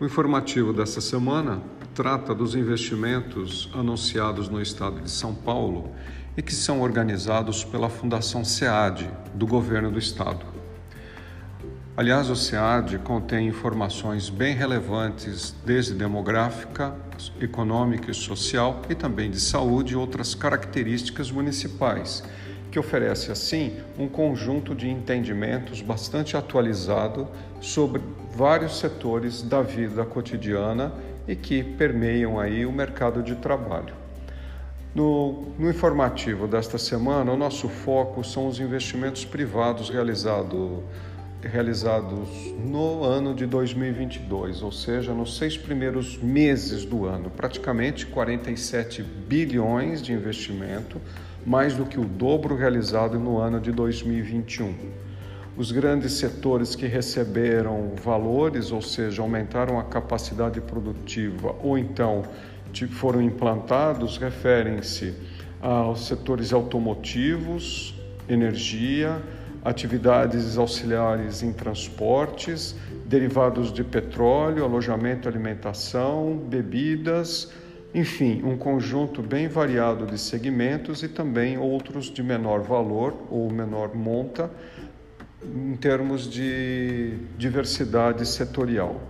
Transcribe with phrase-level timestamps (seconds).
[0.00, 1.62] O informativo desta semana
[1.94, 5.92] trata dos investimentos anunciados no estado de São Paulo
[6.36, 10.44] e que são organizados pela Fundação SEAD, do governo do estado.
[11.96, 16.92] Aliás, o SEAD contém informações bem relevantes, desde demográfica,
[17.40, 22.24] econômica e social, e também de saúde e outras características municipais,
[22.74, 27.28] que oferece, assim, um conjunto de entendimentos bastante atualizado
[27.60, 28.02] sobre
[28.34, 30.92] vários setores da vida cotidiana
[31.28, 33.94] e que permeiam aí o mercado de trabalho.
[34.92, 40.82] No, no, informativo desta semana, o nosso foco são os investimentos privados realizado,
[41.40, 49.00] realizados no ano de 2022, ou seja, nos seis primeiros meses do ano, praticamente 47
[49.00, 51.00] bilhões de investimento,
[51.46, 55.04] mais do que o dobro realizado no ano de 2021
[55.56, 62.24] os grandes setores que receberam valores, ou seja, aumentaram a capacidade produtiva ou então
[62.90, 65.14] foram implantados, referem-se
[65.60, 67.94] aos setores automotivos,
[68.28, 69.22] energia,
[69.64, 72.74] atividades auxiliares em transportes,
[73.06, 77.52] derivados de petróleo, alojamento, alimentação, bebidas,
[77.94, 83.94] enfim, um conjunto bem variado de segmentos e também outros de menor valor ou menor
[83.94, 84.50] monta,
[85.42, 89.00] em termos de diversidade setorial.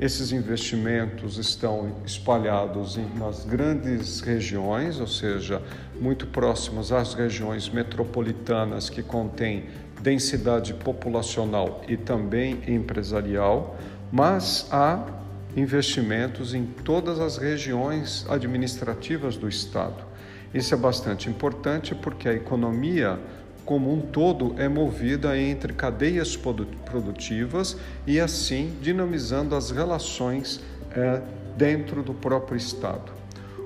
[0.00, 5.62] Esses investimentos estão espalhados nas grandes regiões, ou seja,
[6.00, 9.66] muito próximos às regiões metropolitanas que contêm
[10.00, 13.76] densidade populacional e também empresarial,
[14.10, 15.23] mas há
[15.56, 20.04] investimentos em todas as regiões administrativas do Estado.
[20.52, 23.18] Isso é bastante importante porque a economia
[23.64, 30.60] como um todo é movida entre cadeias produtivas e assim dinamizando as relações
[30.90, 31.22] é,
[31.56, 33.12] dentro do próprio Estado.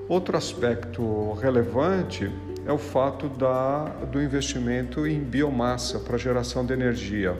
[0.07, 2.31] Outro aspecto relevante
[2.65, 7.35] é o fato da, do investimento em biomassa para geração de energia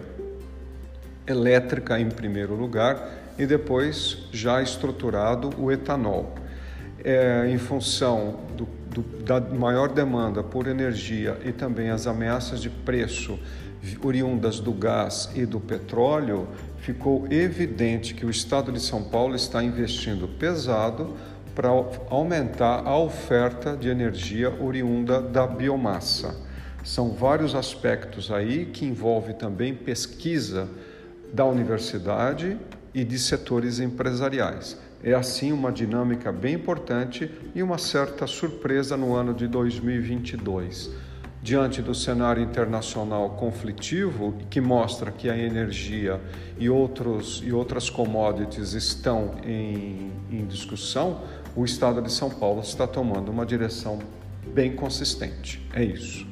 [1.30, 6.36] elétrica em primeiro lugar e depois já estruturado o etanol.
[7.02, 12.70] É, em função do do, da maior demanda por energia e também as ameaças de
[12.70, 13.40] preço
[14.04, 19.64] oriundas do gás e do petróleo, ficou evidente que o Estado de São Paulo está
[19.64, 21.16] investindo pesado
[21.56, 21.70] para
[22.10, 26.36] aumentar a oferta de energia oriunda da biomassa.
[26.84, 30.68] São vários aspectos aí que envolve também pesquisa
[31.34, 32.58] da universidade
[32.94, 34.78] e de setores empresariais.
[35.02, 40.90] É assim uma dinâmica bem importante e uma certa surpresa no ano de 2022.
[41.42, 46.20] Diante do cenário internacional conflitivo, que mostra que a energia
[46.58, 51.22] e, outros, e outras commodities estão em, em discussão,
[51.56, 54.00] o Estado de São Paulo está tomando uma direção
[54.54, 55.66] bem consistente.
[55.74, 56.28] É isso.